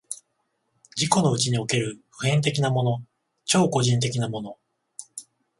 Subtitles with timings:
[0.95, 3.05] 自己のうちにおける普遍的なもの、
[3.45, 4.57] 超個人的なもの、